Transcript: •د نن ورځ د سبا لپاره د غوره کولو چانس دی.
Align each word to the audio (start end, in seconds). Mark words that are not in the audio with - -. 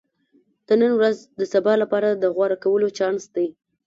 •د 0.67 0.69
نن 0.81 0.91
ورځ 0.99 1.17
د 1.39 1.41
سبا 1.53 1.73
لپاره 1.81 2.09
د 2.11 2.23
غوره 2.35 2.57
کولو 2.63 2.87
چانس 2.97 3.23
دی. 3.35 3.47